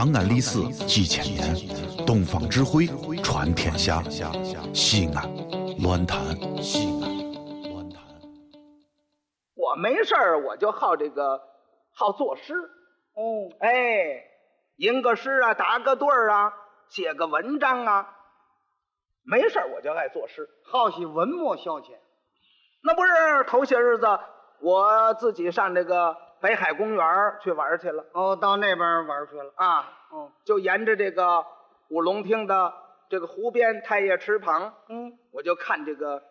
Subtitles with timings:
[0.00, 2.86] 长安历史几千年，东方智慧
[3.22, 4.02] 传天下。
[4.72, 5.28] 西安，
[5.82, 6.18] 乱谈
[6.62, 8.02] 西安，乱谈。
[9.54, 11.38] 我没事儿，我就好这个，
[11.92, 12.54] 好作诗。
[13.12, 14.24] 哦，哎，
[14.76, 16.54] 吟个诗啊，打个对儿啊，
[16.88, 18.08] 写个文章啊。
[19.22, 20.48] 没事儿我就爱作诗。
[20.64, 21.90] 好喜文墨消遣。
[22.82, 24.06] 那不是头些日子
[24.62, 29.52] 我自己上这个北海公园儿去玩去了哦，到那边玩去了。
[29.56, 31.44] 啊，哦，就沿着这个
[31.88, 32.72] 五龙厅的
[33.08, 36.22] 这个湖边太液池旁，嗯，我就看这个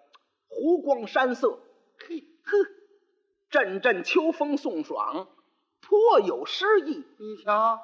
[0.48, 1.59] 湖光山色，
[2.08, 2.58] 嘿呵，
[3.50, 5.27] 阵阵秋风送爽，
[5.81, 7.05] 颇有诗意。
[7.20, 7.80] 你瞧，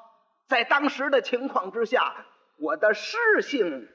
[0.48, 2.26] 在当时的情况之下，
[2.58, 3.88] 我的诗性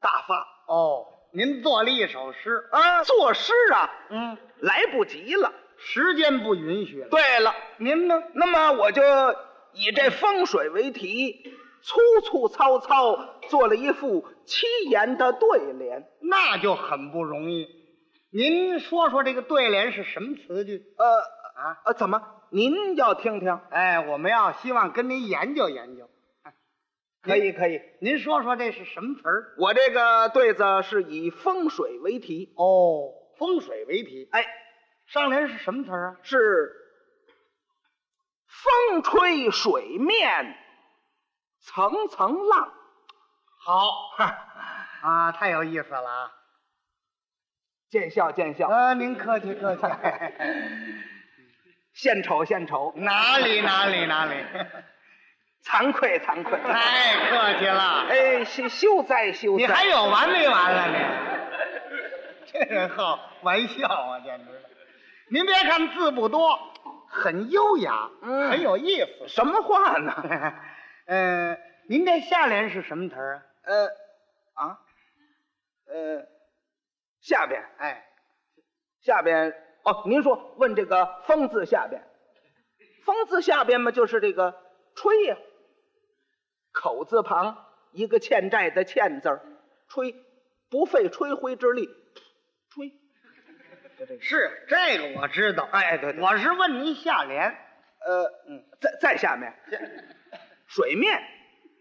[0.00, 2.68] 大发哦，您做了一首诗。
[2.70, 5.52] 啊，作诗啊嗯，来不及了。
[5.84, 7.08] 时间不允许了。
[7.08, 8.22] 对了，您呢？
[8.34, 9.02] 那么我就
[9.72, 16.08] 以这风水为题，粗粗糙糙做了一副七言的对联。
[16.20, 17.68] 那就很不容易。
[18.30, 21.06] 您说说这个对联是什么词句呃
[21.60, 21.82] 啊？
[21.84, 22.22] 呃，怎么？
[22.50, 23.60] 您要听听？
[23.70, 26.08] 哎，我们要希望跟您研究研究。
[27.22, 27.80] 可以，可以。
[28.00, 29.54] 您说说这是什么词儿？
[29.58, 34.28] 我这个对子是以风水为题，哦，风水为题。
[34.32, 34.46] 哎，
[35.06, 36.16] 上联是什么词儿啊？
[36.22, 36.72] 是
[38.46, 40.56] 风吹水面
[41.60, 42.72] 层层浪。
[43.64, 43.90] 好，
[45.02, 46.32] 啊，太有意思了啊！
[47.90, 49.82] 见笑见笑，啊，您客气客气。
[51.92, 54.34] 献丑献丑，哪里哪里哪里，
[55.62, 56.58] 惭愧惭愧。
[56.58, 58.06] 太客气了。
[58.08, 59.66] 哎，休休哉休哉！
[59.66, 60.96] 你还有完没完了你？
[62.52, 64.60] 这人好玩笑啊，简直了！
[65.32, 66.58] 您别看字不多，
[67.08, 69.28] 很优雅，嗯很有意思。
[69.28, 70.12] 什么话呢？
[71.08, 73.42] 呃，您这下联是什么词儿啊？
[73.62, 73.86] 呃，
[74.52, 74.78] 啊，
[75.86, 76.26] 呃，
[77.22, 78.06] 下边哎，
[79.00, 79.54] 下边
[79.84, 82.02] 哦，您说问这个“风”字下边
[83.06, 84.54] ，“风”字下边嘛，就是这个
[84.94, 85.38] “吹”呀，
[86.72, 89.42] 口字旁一个欠债的“欠”字儿，
[89.88, 90.14] 吹，
[90.68, 91.88] 不费吹灰之力，
[92.68, 92.92] 吹，
[94.06, 94.22] 就这个。
[94.22, 95.68] 是这个我知道。
[95.70, 97.56] 哎，对对，我是问您下联。
[98.04, 99.54] 呃，嗯，再再下面，
[100.66, 101.22] 水面，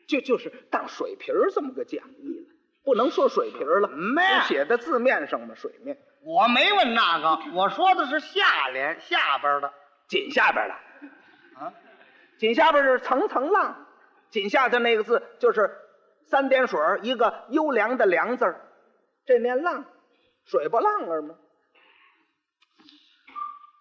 [0.07, 5.97] 就就是当水瓶儿这么个讲义了，不能说水瓶儿了，没就写在字面上的，水面。
[6.23, 9.73] 我没问那个，我说的是下联下边的。
[10.07, 10.73] 紧下边的
[11.57, 11.73] 啊，
[12.37, 13.87] 紧下边是层层浪，
[14.29, 15.71] 紧下的那个字就是
[16.25, 18.61] 三点水儿一个优良的良字儿，
[19.25, 19.85] 这念浪，
[20.45, 21.35] 水不浪儿吗？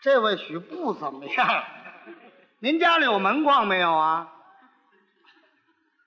[0.02, 1.64] 这位许不怎么样。
[2.58, 4.28] 您家里有门框没有啊？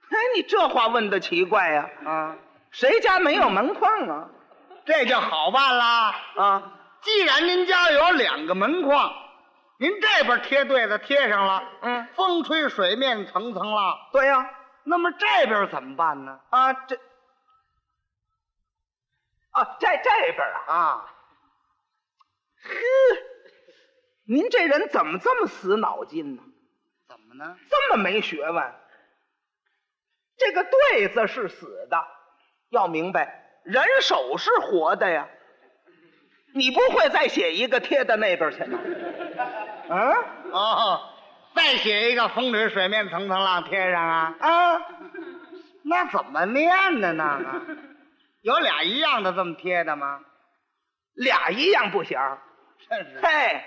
[0.09, 2.36] 哎，你这话问的奇怪呀、啊，
[2.72, 4.30] 谁家没有门框啊？
[4.86, 6.16] 这就好办啦。
[6.36, 6.72] 啊，
[7.02, 9.12] 既然您家有两个门框，
[9.78, 14.48] 您这边贴对子贴上了，嗯，风吹水面层层浪，对呀、
[14.84, 16.40] 那么这边怎么办呢？
[16.52, 16.96] 啊，这
[19.52, 21.06] 啊，在这边啊，啊，
[22.64, 22.70] 呵，
[24.25, 26.44] 您这人怎么这么死脑筋呢？
[27.07, 27.57] 怎么呢？
[27.69, 28.73] 这么没学问？
[30.38, 32.07] 这个对子是死的，
[32.69, 35.28] 要明白，人手是活的呀。
[36.56, 38.79] 你不会再写一个贴到那边去吗？
[39.89, 40.13] 啊
[40.51, 41.09] 哦，
[41.56, 44.35] 再写一个风吹水面层层浪贴上啊？
[44.39, 44.81] 啊，
[45.83, 47.41] 那怎么念的呢？
[48.41, 50.22] 有俩一样的这么贴的吗？
[51.13, 52.19] 俩一样不行。
[52.89, 53.63] 真是嘿，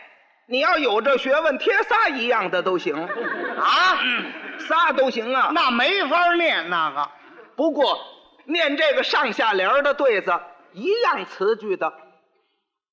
[0.48, 5.50] 你要有这学问，贴仨一样的都行啊，嗯仨都行啊。
[5.52, 7.10] 那没法念那个。
[7.56, 7.98] 不过
[8.44, 10.32] 念这个上下联儿的对子，
[10.72, 11.92] 一样词句的，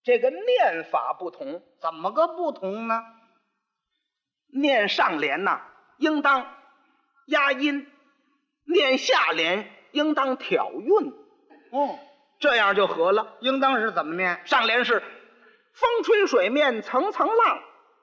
[0.03, 1.61] 这个念法不同。
[1.81, 3.03] 怎么个不同呢？
[4.51, 5.61] 念上联呐，
[5.97, 6.47] 应当
[7.27, 7.85] 押音；
[8.65, 11.13] 念下联应当挑韵，
[11.71, 11.99] 哦，
[12.39, 13.35] 这样就合了。
[13.41, 14.41] 应当是怎么念？
[14.45, 15.03] 上联是
[15.73, 17.59] “风吹水面层层浪”，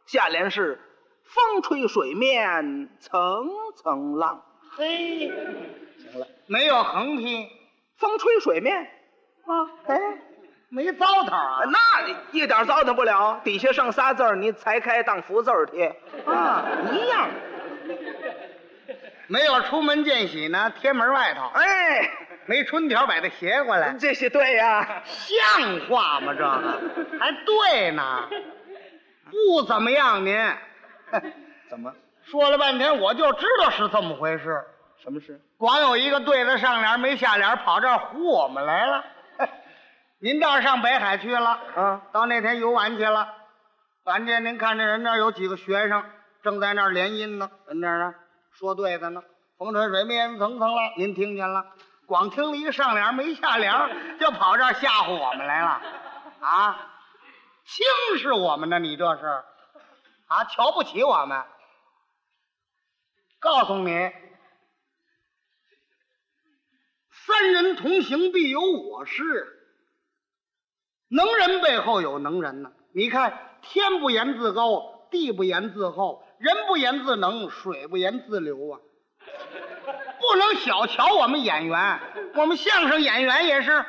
[0.06, 0.80] 下联是
[1.24, 4.42] “风吹水面层层浪。
[4.76, 5.28] 嘿，
[5.98, 7.48] 行了，没有横批”。
[7.96, 8.82] 风吹水面。
[9.44, 9.52] 啊，
[9.86, 9.98] 哎，
[10.68, 11.60] 没糟蹋啊。
[11.64, 15.94] 那你一点糟蹋不了，底下剩仨字儿，你裁开当福字儿贴
[16.24, 17.28] 啊，一样。
[19.26, 22.10] 没有出门见喜呢，贴门外头；哎，
[22.50, 26.34] 没春条把它斜过来，这是对呀、像话吗？
[26.34, 26.80] 这个
[27.20, 28.28] 还对呢，
[29.30, 30.36] 不怎么样您。
[31.70, 31.94] 怎么？
[32.24, 34.64] 说了半天，我就知道是这么回事。
[35.00, 35.40] 什么事？
[35.58, 39.04] 光有一个对子上联没下联，跑这儿唬我们来了。
[40.18, 43.28] 您倒是上北海去了，啊，到那天游玩去了。
[44.02, 46.02] 晚间您看这人那儿有几个学生
[46.42, 48.12] 正在那儿联姻呢，人那儿呢
[48.58, 49.22] 说对子呢。
[49.56, 51.64] 风吹水面层层了，您听见了？
[52.10, 53.72] 光听了一个上联没下联，
[54.18, 55.80] 就跑这儿吓唬我们来了，
[56.44, 56.90] 啊？
[57.64, 58.80] 轻视我们呢？
[58.80, 59.26] 你这是
[60.26, 60.42] 啊？
[60.46, 61.40] 瞧不起我们？
[63.38, 64.10] 告诉你，
[67.12, 69.56] 三人同行必有我师。
[71.10, 72.72] 能人背后有能人呢。
[72.92, 78.80] 你看，天不言自高，地不言自厚，人不言自能，水不言自流啊！
[80.30, 82.00] 不能小瞧我们演员，
[82.36, 83.84] 我们相声演员也是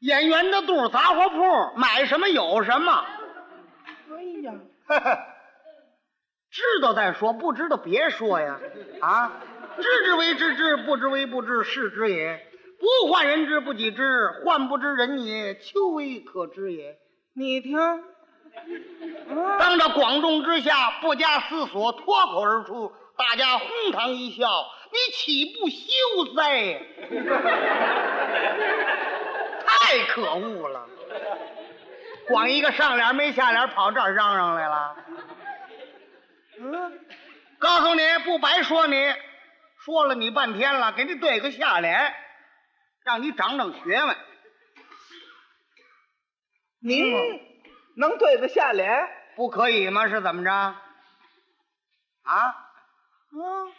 [0.00, 2.92] 演员的肚杂货铺，买什么有什么。
[4.10, 4.52] 哎呀，
[6.50, 8.60] 知道再说，不知道别说呀！
[9.00, 9.32] 啊，
[9.80, 12.46] 知之为知之，不知为不知，是知也。
[12.78, 16.98] 不患人之不己知，患不知人也，求为可知也。
[17.34, 17.78] 你听，
[19.58, 24.46] 当着广众之下，不加思索，脱口而出，大家哄堂一笑，
[24.94, 26.80] 你岂不羞哉？
[29.66, 30.88] 太可恶了！
[32.28, 34.96] 光一个上联没下联，跑这儿嚷嚷来了。
[36.60, 37.00] 嗯，
[37.58, 39.12] 告诉你，不白说你，
[39.84, 42.14] 说了你半天了，给你对个下联，
[43.04, 44.16] 让你长长学问。
[46.80, 47.12] 您
[47.96, 49.08] 能对个下联？
[49.34, 50.06] 不可以吗？
[50.08, 50.52] 是怎么着？
[50.52, 50.80] 啊？
[53.32, 53.72] 嗯，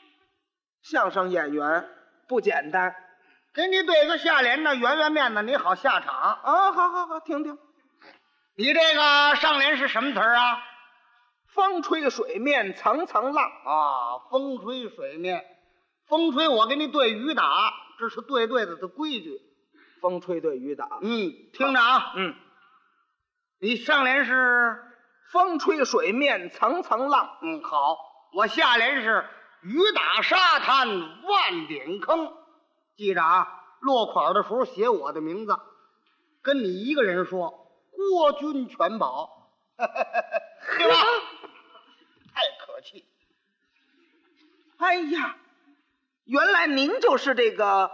[0.85, 1.89] 相声演员
[2.27, 2.95] 不简单
[3.55, 6.13] 给你对个下联呢，圆圆面子，你好下场。
[6.13, 6.71] 啊！
[6.71, 7.57] 好好好，听听，
[8.55, 10.61] 你这个上联是什么词儿啊？
[11.55, 15.43] 风吹水面层层浪，啊，风吹水面，
[16.07, 19.39] 风吹我给你对雨打，这是对对子的规矩。
[20.01, 20.99] 风吹对雨打。
[21.01, 22.35] 嗯，听着啊，嗯，
[23.59, 24.83] 你上联是，
[25.31, 27.97] 风吹水面层层浪，嗯，好，
[28.33, 29.27] 我下联是
[29.65, 30.87] 雨打沙滩
[31.23, 32.31] 万点坑。
[32.95, 33.47] 记着啊，
[33.81, 35.59] 落款的时候写我的名字，
[36.41, 40.95] 跟你一个人说，郭军全保， 对吧？
[42.33, 43.05] 太可气。
[44.77, 45.35] 哎呀，
[46.25, 47.91] 原来您就是这个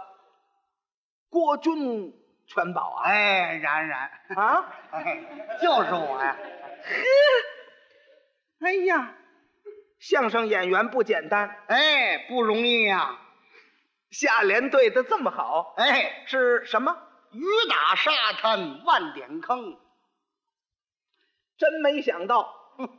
[1.30, 2.12] 郭军
[2.46, 3.04] 全宝啊！
[3.08, 6.36] 哎，然然，啊，哎，就是我呀。
[6.84, 9.14] 呵哎呀，
[10.02, 13.20] 相声演员不简单，哎，不容易呀、
[14.10, 16.98] 下联对的这么好，哎，是什么？
[17.30, 19.78] 雨打沙滩万点坑。
[21.56, 22.98] 真没想到，哼，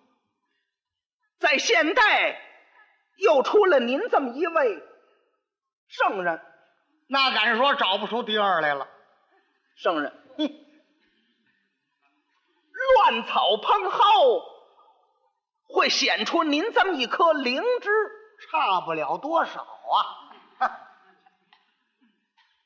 [1.40, 2.42] 在现代
[3.18, 4.82] 又出了您这么一位
[5.90, 6.40] 圣人，
[7.08, 8.88] 那敢说找不出第二来了。
[9.76, 10.50] 圣人，哼，
[13.10, 14.53] 乱草蓬蒿，
[15.74, 17.90] 会显出您这么一颗灵芝。
[18.50, 20.70] 差不了多少啊。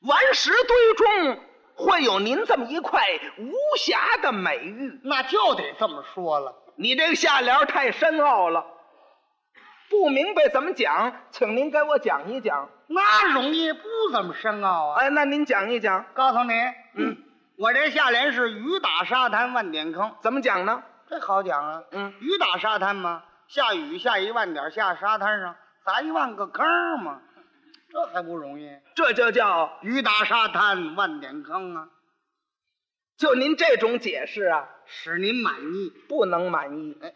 [0.02, 1.40] 顽石堆中
[1.74, 3.00] 会有您这么一块
[3.38, 5.00] 无瑕的美玉。
[5.04, 6.54] 那就得这么说了。
[6.76, 8.64] 你这个下联太深奥了，
[9.90, 12.68] 不明白怎么讲，请您给我讲一讲。
[12.86, 13.80] 那容易不
[14.12, 15.00] 怎么深奥啊。
[15.00, 16.52] 哎，那您讲一讲，告诉你，
[16.94, 17.16] 嗯，
[17.56, 20.82] 我这下联是雨打沙滩万点坑，怎么讲呢？
[21.08, 21.82] 这好讲啊。
[21.92, 27.20] 嗯，雨打沙滩嘛，下雨下一万点，下沙滩上砸一万个坑儿嘛，
[27.90, 28.70] 这还不容易？
[28.94, 31.88] 这就叫雨打沙滩万点坑啊，
[33.16, 35.92] 就您这种解释啊，使您满意。
[36.08, 36.98] 不能满意。
[37.02, 37.12] 哎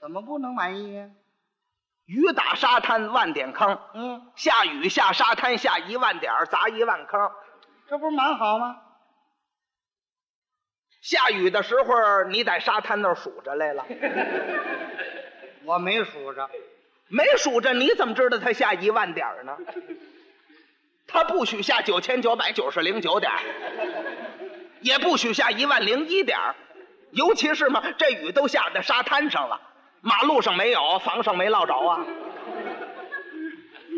[0.00, 1.10] 怎么不能满意呀？
[2.06, 7.30] 雨打沙滩万点坑，嗯，下雨下沙滩下一万点儿砸一万坑。
[7.86, 8.80] 这不是蛮好吗？
[11.00, 13.84] 下雨的时候，你在沙滩那儿数着来了，
[15.64, 16.48] 我没数着，
[17.08, 19.56] 没数着，你怎么知道它下一万点儿呢？
[21.06, 23.40] 它不许下九千九百九十零九点儿，
[24.80, 26.54] 也不许下一万零一点儿，
[27.10, 29.60] 尤其是嘛，这雨都下在沙滩上了，
[30.02, 32.06] 马路上没有，房上没落着啊。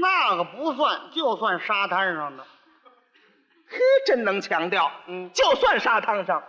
[0.00, 2.42] 那个不算，就算沙滩上的。
[2.42, 4.90] 呵，真能强调。
[5.06, 6.42] 嗯就算沙滩上，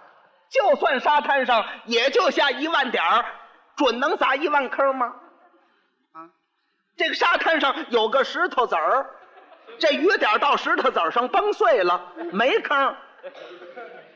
[0.53, 3.25] 就算沙滩上，也就下一万点儿，
[3.75, 5.15] 准能砸一万坑吗？
[6.13, 6.29] 啊，
[6.95, 9.07] 这个沙滩上有个石头子儿，
[9.79, 11.99] 这雨点儿到石头子儿上崩碎了，
[12.31, 12.95] 没坑。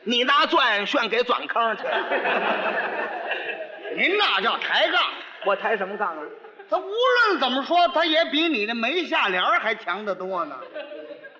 [0.04, 1.82] 你拿钻炫给钻坑去，
[3.96, 5.02] 您那叫抬杠。
[5.44, 6.22] 我抬什么杠啊？
[6.70, 10.56] 他无论怎么说，他也比你那没下联儿还强得多呢。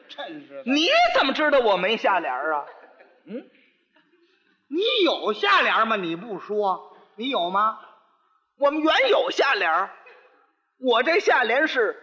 [0.09, 2.65] 真是的，你怎么知道我没下联儿啊？
[4.69, 5.97] 你有下联吗？
[5.97, 7.79] 你不说，你有吗？
[8.59, 9.91] 我们原有下联儿，
[10.79, 11.97] 我这下联是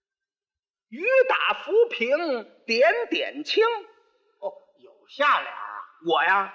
[0.90, 5.80] “雨打浮萍点点青哦，有下联儿啊。”。
[6.06, 6.54] 我呀，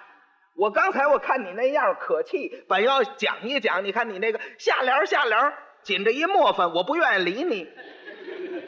[0.58, 7.68] 我刚才我看你那样可气，本要讲一讲，你看你那个下联儿下联儿紧着一磨翻，我不愿意理你，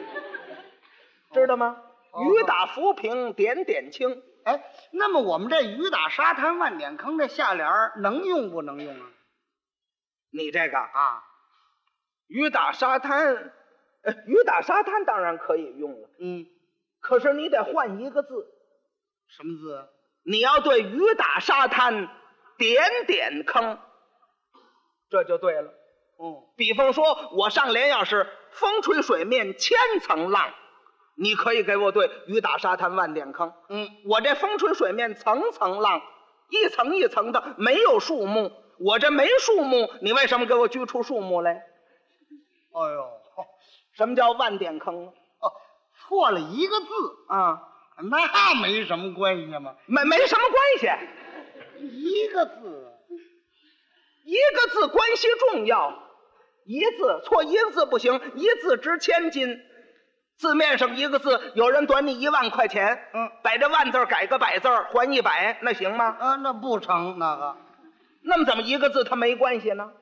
[1.34, 1.76] 知道吗？
[2.12, 9.06] 哦雨打浮萍点点青，哎，那么我们这雨打沙滩万点坑这下联能用不能用啊？
[10.30, 11.22] 你这个啊，
[12.28, 13.52] 雨打沙滩，
[14.02, 16.46] 呃，雨打沙滩当然可以用了，嗯，
[17.00, 18.46] 可是你得换一个字，
[19.26, 19.86] 什么字啊？
[20.22, 22.08] 你要对雨打沙滩
[22.56, 23.78] 点点坑，
[25.10, 25.70] 这就对了。
[26.18, 30.54] 嗯，比方说，我上联要是风吹水面千层浪，
[31.18, 33.52] 你可以给我对雨打沙滩万点坑。
[33.68, 36.00] 嗯，我这风吹水面层层浪，
[36.50, 38.52] 一层一层的，没有树木。
[38.78, 41.52] 我这没树木，你为什么给我锯出树木来？
[41.52, 43.10] 哎呦，
[43.96, 45.12] 什么叫万点坑啊？
[45.40, 45.52] 哦，
[45.98, 46.86] 错了一个字，
[47.28, 47.60] 啊，
[48.10, 52.84] 那没什么关系吗，没没什么关系，一个字。
[54.24, 56.02] 一个字关系重要，
[56.66, 59.58] 一字错一个字不行，一字值千金。
[60.38, 66.16] 字面上一个字，有人短你一万块钱，嗯，把这万字改个百字儿还一百，那行吗？
[66.18, 67.56] 啊，那不成那个，
[68.22, 69.92] 那么怎么一个字它没关系呢？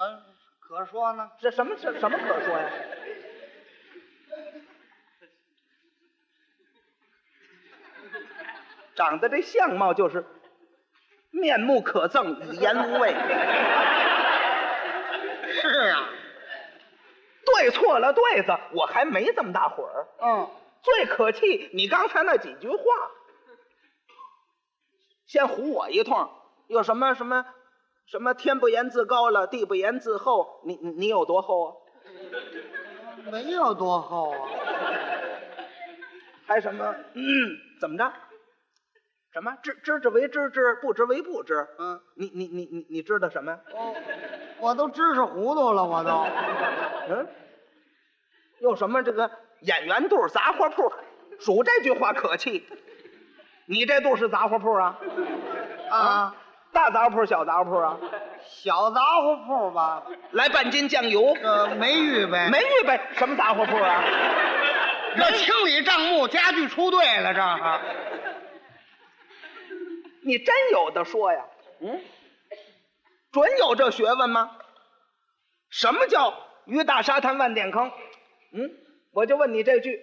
[0.00, 0.22] 嗯、
[0.60, 1.30] 可说呢。
[1.40, 2.70] 这什么什什么可说呀？
[8.96, 10.24] 长得这相貌就是
[11.30, 13.12] 面目可憎，语言无味。
[15.52, 16.08] 是啊，
[17.64, 20.06] 对错了对子，我还没这么大火儿。
[20.20, 20.50] 嗯，
[20.82, 22.84] 最可气你刚才那几句话，
[25.26, 26.28] 先唬我一通，
[26.68, 27.46] 有什么什么
[28.06, 31.72] 什么天不言自高了，地不言自厚，你你你有多厚啊？
[33.32, 34.38] 没有多厚啊。
[36.46, 36.94] 还什么？
[37.14, 37.24] 嗯，
[37.80, 38.12] 怎么着？
[39.32, 41.66] 什么知知之为知之，不知为不知？
[41.78, 43.60] 嗯，你你你你你知道什么呀？
[43.72, 43.94] 哦，
[44.60, 46.10] 我都知识糊涂了，我都。
[47.08, 47.26] 嗯，
[48.64, 49.30] 有什么这个
[49.60, 50.90] 演员肚、杂货铺？
[51.38, 52.66] 数这句话可气。
[53.66, 54.98] 你这肚是杂货铺啊？
[55.90, 56.36] 啊，
[56.72, 57.98] 大杂货铺、小杂货铺啊？
[58.48, 64.02] 小杂货铺吧，来半斤酱油，呃没预备，没预备什么杂货铺啊？
[65.16, 67.80] 这清理账目，家具出队了，这哈。
[70.22, 71.44] 你真有的说呀？
[71.82, 72.00] 嗯，
[73.30, 74.52] 准有这学问吗？
[75.68, 76.32] 什么叫
[76.64, 77.92] 鱼大沙滩万点坑？
[78.56, 78.70] 嗯，
[79.12, 80.00] 我就问你这句，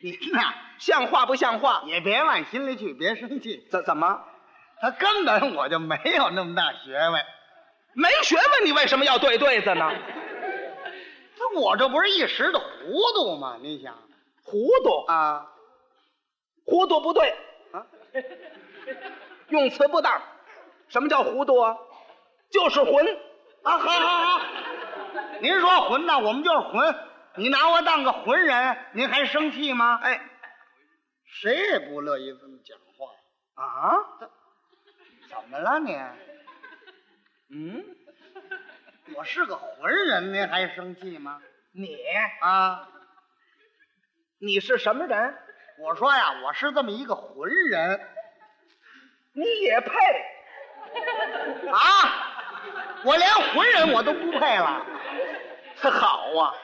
[0.00, 1.82] 您呐，像话不像话？
[1.86, 3.66] 也别往心里去，别生气。
[3.68, 4.24] 怎怎么
[4.80, 7.24] 他根本我就没有那么大学问，
[7.94, 8.64] 没学问？
[8.64, 9.92] 你为什么要对对子呢？
[11.36, 12.66] 这我这不是一时的糊
[13.16, 13.58] 涂吗？
[13.60, 13.92] 你想
[14.44, 15.50] 糊涂，啊
[16.64, 17.34] 糊涂不对，
[17.72, 17.84] 啊，
[19.48, 20.22] 用词不当。
[20.88, 21.76] 什么叫糊涂啊？
[22.50, 23.04] 就是混。
[23.64, 24.40] 啊，好好好，
[25.40, 26.94] 您说混呐，我们就是混。
[27.36, 29.98] 你拿我当个浑人，您还生气吗？
[30.02, 30.20] 哎
[31.26, 33.10] 谁也不乐意这么讲话。
[33.54, 33.98] 啊，
[35.28, 35.96] 怎么了你？
[37.50, 37.84] 嗯，
[39.16, 41.42] 我是个浑人，您还生气吗？
[41.72, 41.96] 你
[42.40, 42.88] 啊，
[44.38, 45.36] 你是什么人？
[45.80, 48.00] 我说呀，我是这么一个浑人
[49.32, 49.90] 你也配？
[51.68, 51.76] 啊，
[53.04, 54.86] 我连浑人我都不配了。
[55.82, 56.54] 好啊，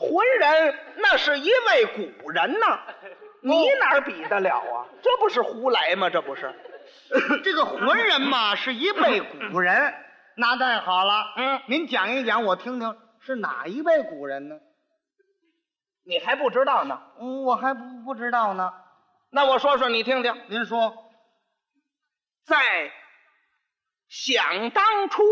[0.00, 1.84] 浑人那是一位
[2.22, 2.80] 古人呐，
[3.44, 4.86] 你哪儿比得了啊？
[5.02, 6.08] 这不是胡来吗？
[6.08, 6.50] 这不是？
[7.44, 9.94] 这个浑人嘛，是一位古人。
[10.36, 14.56] 那太好了，嗯您讲一讲，我听听是哪一位古人呢？
[16.06, 16.98] 你还不知道呢？
[17.20, 18.72] 嗯，我还不不知道呢。
[19.30, 20.94] 那我说说你听听，您说，
[22.46, 22.56] 在
[24.08, 25.22] 想当初，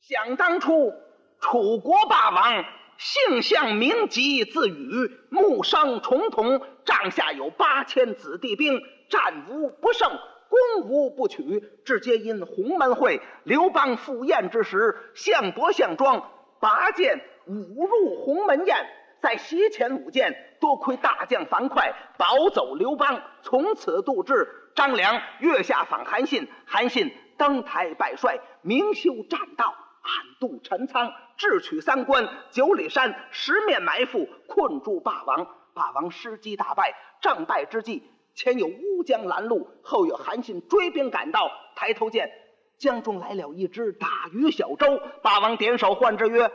[0.00, 0.92] 想当初，
[1.40, 2.64] 楚国霸王
[2.98, 10.10] 姓项名籍，字羽，木生重瞳，帐下有八千子弟兵，战无不胜，
[10.48, 11.62] 攻无不取。
[11.84, 16.28] 至皆因鸿门会刘邦赴宴之时，项伯项庄
[16.58, 18.84] 拔剑舞入鸿门宴。
[19.22, 24.48] 在席前舞剑，多亏大将樊哙保走刘邦，从此度至。
[24.74, 35.46] 张良月下访韩信，韩信登台拜帅，明修栈道，暗度陈仓，智取三关，九里山十面埋伏，困住霸王。
[35.74, 38.02] 霸王失机大败，战败之际，
[38.34, 41.50] 前有乌江拦路，后有韩信追兵赶到。
[41.76, 42.30] 抬头见
[42.78, 46.50] 江中来了一只大鱼小舟，霸王点首唤之曰：“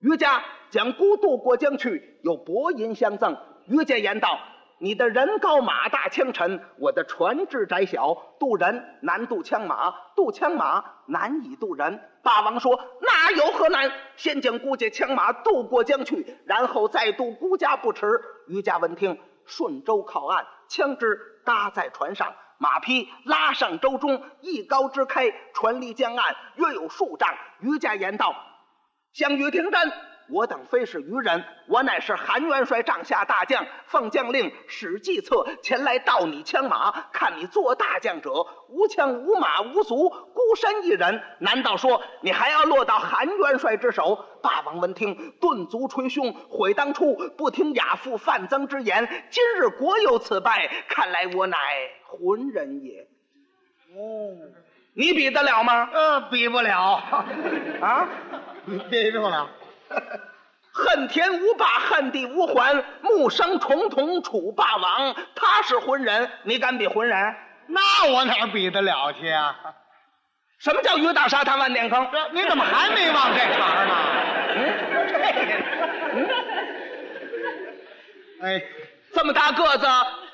[0.00, 4.38] 渔家将孤渡过江去，有薄银相赠。”渔家言道
[4.78, 13.90] ：“你的人高马大枪沉，我的船只窄小，渡人难渡枪马，渡枪马难以渡人。”霸王说：“那有何难？
[14.16, 27.28] 先将孤家枪马渡过江去，然后再渡孤家不迟。”余家闻听，顺舟靠岸，枪支搭在船上，马匹拉上舟中，一篙支开，船离江岸约有数丈。
[27.60, 28.34] 余家言道
[29.12, 29.92] ：“项羽停战。”
[30.28, 36.90] 我等非是愚人，我乃是韩元帅帐下大将，奉将令使计策前来盗你枪马。
[37.12, 38.30] 看你做大将者，
[38.68, 44.24] 无枪无马无足，孤身一人，难道说你还要落到韩元帅之手？
[44.42, 51.58] 霸王闻听，顿足捶胸，悔当初不听亚父范增之言，今日果有此败，看来我乃
[52.06, 53.06] 浑人也。
[53.96, 54.36] 哦，
[54.94, 55.88] 你比得了吗？
[55.92, 57.02] 呃，比不了，
[57.80, 58.08] 啊！
[58.90, 59.48] 比不了。
[60.72, 65.14] 恨天无霸，恨地无还，木生重瞳楚霸王。
[65.34, 67.34] 他是浑人，你敢比浑人？
[67.66, 69.54] 那我哪比得了去啊？
[70.58, 72.08] 什么叫鱼大沙滩万点坑？
[72.10, 73.94] 这你怎么还没忘这茬呢？
[74.56, 76.28] 嗯，
[78.42, 78.62] 哎，
[79.14, 79.86] 这么大个子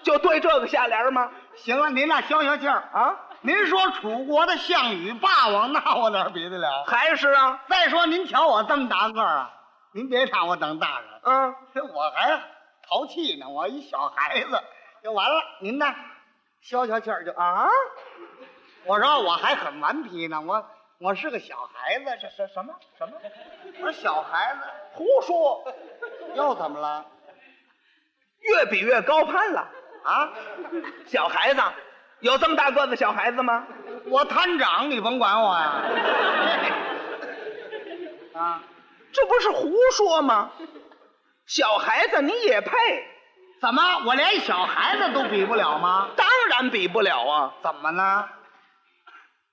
[0.02, 1.30] 就对这个下联吗？
[1.56, 2.82] 行了，您俩消消气儿。
[2.92, 6.84] 啊，您说楚国的项羽霸王，那我哪比得了？
[6.84, 7.62] 还是啊？
[7.68, 9.50] 再说您瞧我这么大个儿啊，
[9.92, 12.38] 您别看我当大人，嗯，这我还
[12.86, 14.62] 淘气呢，我一小孩子
[15.02, 15.42] 就完了。
[15.60, 15.86] 您呢，
[16.60, 17.66] 消消气儿就啊，
[18.84, 20.66] 我说我还很顽皮呢，我
[20.98, 23.14] 我是个小孩子，这什什么什么？
[23.78, 24.60] 我说小孩子
[24.92, 25.64] 胡说！
[26.34, 27.06] 又怎么了？
[28.40, 29.66] 越比越高攀了。
[30.04, 30.32] 啊，
[31.06, 31.62] 小孩子
[32.20, 33.66] 有这么大个子小孩子吗？
[34.06, 35.82] 我摊长，你甭管我呀。
[38.34, 38.62] 啊，
[39.12, 40.50] 这不是胡说吗？
[41.46, 42.70] 小孩子你也配？
[43.60, 46.08] 怎么我连小孩子都比不了吗？
[46.16, 47.54] 当然比不了啊！
[47.62, 48.28] 怎么呢？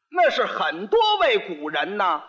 [0.09, 2.23] 那是很多位古人呐，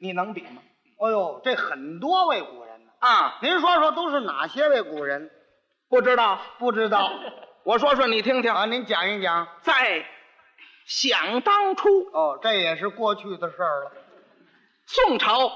[0.00, 0.62] 你能比吗？
[1.04, 2.90] 哎呦，这很多位古人呢。
[3.00, 5.30] 啊，您说说都是哪些位古人？
[5.88, 6.40] 不知道？
[6.58, 7.12] 不知道
[7.66, 8.52] 我说说你听听。
[8.52, 8.64] 啊？
[8.66, 9.48] 您讲一讲。
[9.62, 10.06] 在
[10.86, 13.92] 想当初，哦，这也是过去的事儿了。
[14.86, 15.50] 宋朝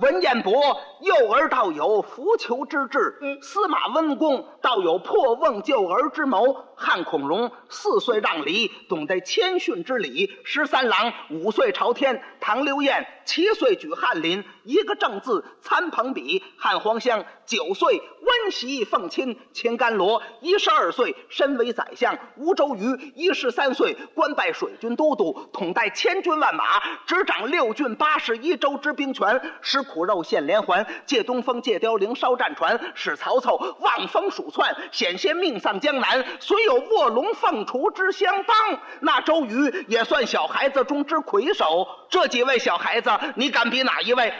[0.00, 3.38] 文彦博幼儿道有扶求之志，嗯。
[3.42, 26.64] 司马温公道有破瓮救儿之谋，汉孔融四岁让梨，懂得谦逊之礼；十三郎五岁朝天，唐刘晏七岁举翰林，一个正字参朋比；汉黄香九岁温习奉亲，秦甘罗一十二岁身为宰相，吴周瑜一十三岁官拜水军都督，统带千军万马，
[27.06, 36.24] 执掌六郡八十一州之兵权，食苦肉献连环，借东风借凋零烧战船，使曹操望风鼠窜，险些命丧江南。
[36.38, 38.56] 虽有卧龙凤雏之相帮，
[39.00, 41.86] 那周瑜也算小孩子中之魁首。
[42.08, 44.32] 这几位小孩子，你敢比哪一位？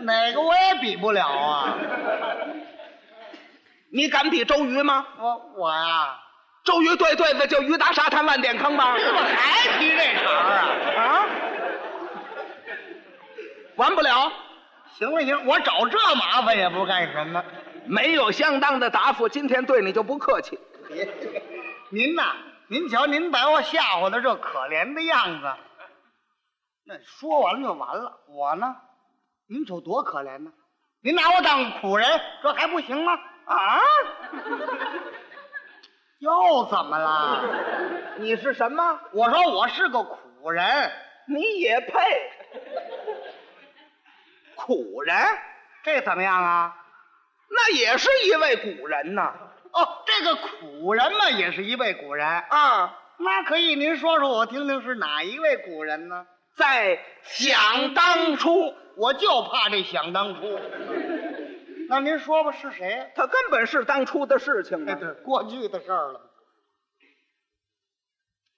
[0.00, 1.74] 哪个我也比不了啊！
[3.90, 5.06] 你敢比周瑜吗？
[5.18, 6.16] 我我呀，
[6.62, 8.94] 周瑜对对子就鱼打沙滩万点坑吧？
[8.96, 11.02] 你怎么还提这茬儿啊？
[11.02, 11.26] 啊，
[13.76, 14.30] 完不了，
[14.98, 17.44] 行了行，我找这麻烦也不干什么。
[17.86, 20.58] 没有相当的答复，今天对你就不客气。
[21.90, 22.34] 您呐，
[22.66, 25.54] 您瞧您把我吓唬的这可怜的样子，
[26.84, 28.12] 那说完了就完了。
[28.26, 28.74] 我呢，
[29.48, 30.50] 您瞅多可怜呢？
[31.00, 33.12] 您拿我当苦人，这还不行吗？
[33.44, 33.80] 啊，
[36.18, 37.44] 又怎么了？
[38.16, 38.98] 你是什么？
[39.12, 40.90] 我说我是个苦人，
[41.28, 41.92] 你也配？
[44.68, 45.16] 苦人，
[45.82, 46.76] 这怎么样啊？
[47.48, 49.32] 那也是一位古人呐。
[49.72, 52.26] 哦，这个古人嘛，也是一位古人。
[52.26, 56.26] 啊，那可以，您说说我听听是哪一位古人呢？
[56.54, 60.60] 在想当初，我就怕这想当初。
[61.88, 63.10] 那您说吧，是谁？
[63.14, 64.98] 他根本是当初的事情哎，嘛。
[65.00, 66.20] 对，过去的事儿了。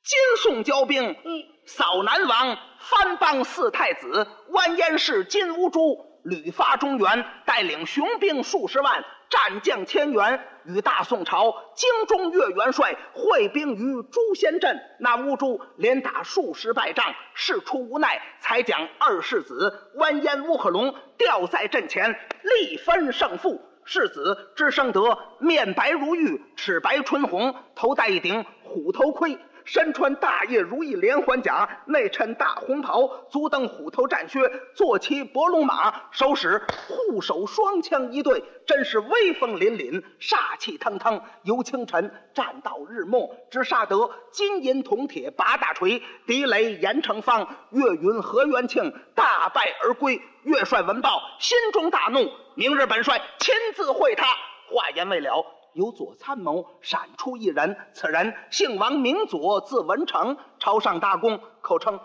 [0.03, 14.81] 金宋交兵，嗯，扫南王，藩邦四太子，完颜氏金乌珠屡发中原，带领雄兵数十万，战将千员，与大宋朝京中岳元帅会兵于朱仙镇。
[14.99, 23.61] 那乌珠连打数十败仗，事出无奈，才将二世子完颜乌合龙吊在阵前，力分胜负。
[23.85, 29.39] 世子只生得面白如玉，齿白唇红，头戴一顶虎头盔。
[29.65, 34.41] 身穿大叶如意连环甲，内衬大红袍，足蹬虎头战靴，
[34.75, 41.21] 坐骑博龙马，手使护手双枪一对，真是威风凛凛，煞气腾腾。
[41.43, 50.21] 由清晨战到日暮，只杀得金银铜铁八大锤，狄雷严成方，岳云何元庆大败而归。
[50.43, 54.27] 岳帅闻报，心中大怒，明日本帅亲自会他。
[54.73, 55.60] 话言未了。
[55.75, 62.01] 有左参谋闪出一人，此人姓王，名左，字文成，朝上大功，口称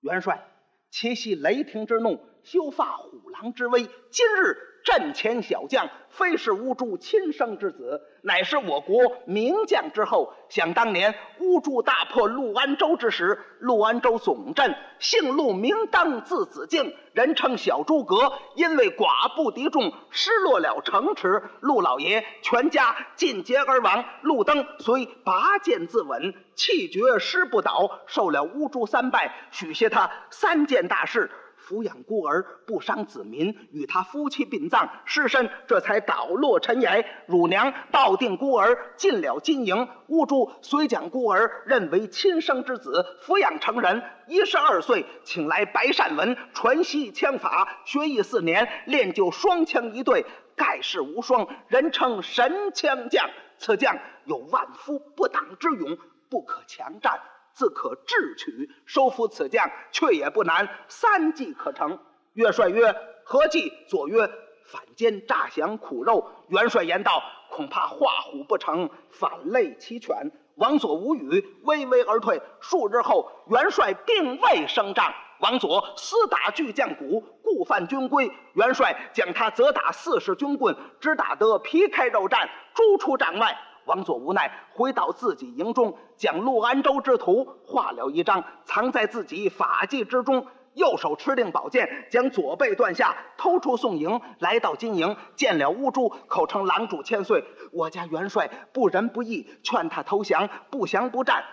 [0.00, 0.46] 元帅，
[0.90, 3.84] 其系雷霆之怒，修发虎狼之威。
[3.84, 8.02] 今日阵前小将，非是乌珠亲生之子。
[8.22, 10.34] 乃是我国名将之后。
[10.50, 18.34] 想当年乌珠大破陆安州之时，陆安州总镇姓陆名当，字子敬，人称小诸葛。
[18.54, 24.04] 因为寡不敌众，失落了城池，陆老爷全家尽皆而亡。
[24.20, 31.30] 陆登虽拔剑自刎，气绝尸不倒，受了乌珠三拜，许下他三件大事。
[31.66, 37.04] 抚养孤儿，不伤子民，与他夫妻殡葬，尸身这才倒落尘埃。
[37.26, 39.88] 乳娘抱定孤儿，进了金营。
[40.08, 44.02] 乌珠虽将孤儿认为亲生之子，抚养成人。
[44.26, 53.30] 一十二岁，请来白善文传习枪法，学艺四年，练就双枪一对，盖世无双，人称神枪将。
[53.56, 55.96] 此将有万夫不挡之勇，
[56.28, 57.20] 不可强战。
[57.54, 61.98] 自可智取，收服此将，却也不难，三计可成。
[62.32, 64.28] 岳帅曰：“何计？”左曰
[64.66, 72.40] ：“反间诈降苦肉。”元帅言道：“恐怕画虎不成，反类其犬。”王佐无语，微微而退。
[72.60, 78.30] 数日后，元帅并未升帐，王佐私打巨将鼓，故犯军规。
[78.54, 83.56] 元帅将他责打四十军棍，只打得皮开肉绽，逐出帐外。
[83.86, 90.46] 王佐无奈，回到自己营中，将陆安州之图画了一张，藏在自己法纪之中。
[90.74, 97.44] 右手持定宝剑，将左背断下，偷出宋营，来到金营，见了乌珠，口称狼主千岁。
[97.72, 101.44] 我家元帅不仁不义，劝他投降，不降不战。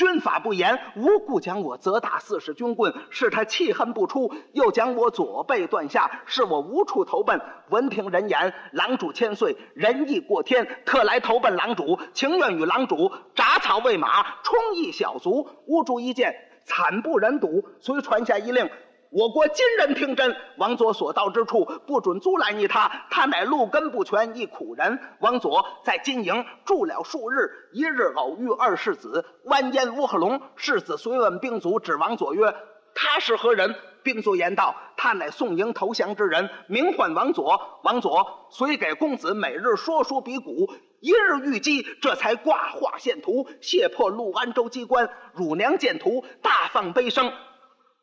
[0.00, 7.38] 军法不严，无故将我责打四十军棍，是他气恨不出，又将我左背断下，是我无处投奔。
[7.68, 15.46] 闻听人言，狼主千岁仁义过天，特来投奔狼主，情愿与狼主铡草喂马，充一小卒。
[15.66, 16.34] 乌主一见，
[16.64, 18.70] 惨不忍睹，遂传下一令。
[19.10, 23.06] 我国今人听真，王佐所到之处，不准阻拦于他。
[23.10, 25.00] 他乃路根不全，一苦人。
[25.18, 30.40] 王佐在金营住了数日，一日偶遇二世子完颜乌合龙。
[30.54, 32.54] 世子遂问兵卒，指王佐曰
[32.94, 37.80] ：“他是何人？”兵卒言道：“他乃宋营投降之人，名唤王佐。
[37.82, 40.70] 王佐遂给公子每日说书比古，
[41.00, 45.10] 一日遇机，这才挂画献图，卸破陆安州机关。
[45.34, 47.32] 乳娘见图，大放悲声。”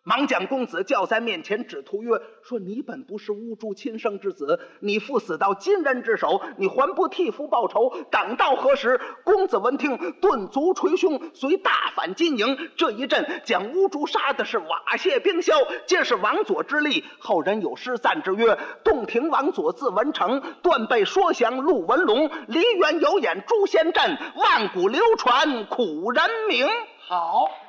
[0.07, 7.91] 忙将公子叫在面前，指图曰：“说你本不是乌珠亲生之子，你父死到金人之手，你还不替父报仇？
[8.09, 12.57] 等到何时？”公子闻听，顿足捶胸，遂大反金营。
[12.77, 15.53] 这一阵将乌珠杀的是瓦屑冰消，
[15.85, 17.03] 皆是王佐之力。
[17.19, 22.31] 后人有诗赞之曰：“洞庭王佐字文成，断背说降陆文龙。
[22.47, 26.65] 梨园有眼诛仙阵，万古流传苦人名。”
[27.05, 27.66] 好。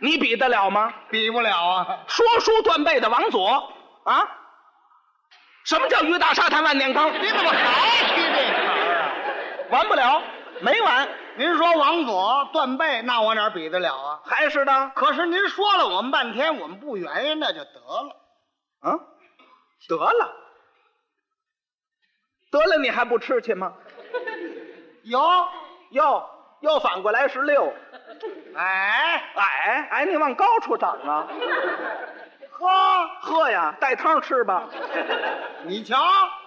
[0.00, 0.92] 你比得了吗？
[1.10, 1.98] 比不了啊！
[2.06, 3.72] 说书断背的王佐
[4.04, 4.28] 啊！
[5.64, 7.12] 什么叫鱼大沙滩万年坑？
[7.22, 9.12] 你怎么还提这茬儿啊？
[9.70, 10.22] 完不了，
[10.60, 11.08] 没完。
[11.38, 14.20] 您说王佐断背，那我哪比得了啊？
[14.24, 14.92] 还是的。
[14.94, 18.16] 可是您说了我们半天，我们不圆圆，那就得了。
[18.80, 18.98] 啊，
[19.88, 20.32] 得了，
[22.50, 23.72] 得了，你还不吃去吗？
[25.02, 25.20] 有
[25.90, 26.30] 哟，
[26.60, 27.72] 又反过来是六。
[28.56, 29.05] 哎
[29.36, 31.26] 哎哎，你往高处长啊！
[32.50, 32.68] 喝
[33.20, 34.64] 喝呀，带汤吃吧。
[35.64, 35.98] 你瞧，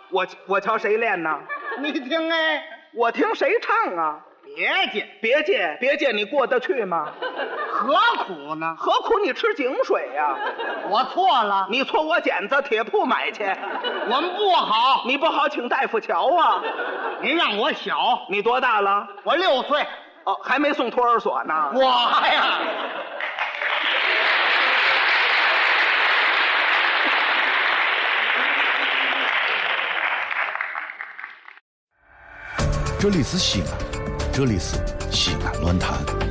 [0.09, 1.39] 我我瞧谁练呢？
[1.79, 4.19] 你听哎，我听谁唱啊？
[4.55, 7.09] 别介，别介，别介，你过得去吗？
[7.69, 8.75] 何苦呢？
[8.77, 10.35] 何苦你吃井水呀？
[10.89, 13.43] 我错了，你错我剪子铁铺买去。
[14.09, 16.63] 我们不好，你不好，请大夫瞧啊。
[17.21, 19.07] 您让我小，你多大了？
[19.23, 19.85] 我六岁。
[20.43, 21.53] 还没送托儿所呢。
[21.73, 22.59] 我呀
[32.99, 33.69] 这里是西安
[34.33, 34.75] 这里是
[35.09, 36.28] 西安论坛。